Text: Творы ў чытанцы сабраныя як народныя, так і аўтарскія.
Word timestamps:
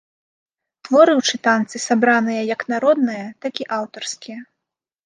Творы 0.87 1.13
ў 1.19 1.35
чытанцы 1.35 1.75
сабраныя 1.87 2.41
як 2.55 2.61
народныя, 2.75 3.25
так 3.47 3.53
і 3.67 3.73
аўтарскія. 3.81 4.39